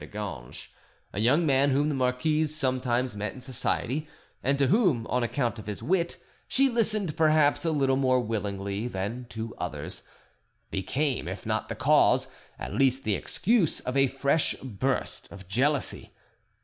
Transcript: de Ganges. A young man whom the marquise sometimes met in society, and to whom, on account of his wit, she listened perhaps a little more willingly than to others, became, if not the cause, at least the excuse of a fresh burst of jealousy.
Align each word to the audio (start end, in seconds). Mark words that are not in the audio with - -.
de 0.01 0.07
Ganges. 0.07 0.67
A 1.13 1.19
young 1.19 1.45
man 1.45 1.69
whom 1.69 1.87
the 1.87 1.93
marquise 1.93 2.55
sometimes 2.55 3.15
met 3.15 3.35
in 3.35 3.39
society, 3.41 4.07
and 4.41 4.57
to 4.57 4.65
whom, 4.65 5.05
on 5.05 5.21
account 5.21 5.59
of 5.59 5.67
his 5.67 5.83
wit, 5.83 6.17
she 6.47 6.69
listened 6.69 7.15
perhaps 7.15 7.63
a 7.65 7.69
little 7.71 7.97
more 7.97 8.19
willingly 8.19 8.87
than 8.87 9.27
to 9.29 9.53
others, 9.59 10.01
became, 10.71 11.27
if 11.27 11.45
not 11.45 11.69
the 11.69 11.75
cause, 11.75 12.27
at 12.57 12.73
least 12.73 13.03
the 13.03 13.13
excuse 13.13 13.79
of 13.81 13.95
a 13.95 14.07
fresh 14.07 14.55
burst 14.63 15.31
of 15.31 15.47
jealousy. 15.47 16.11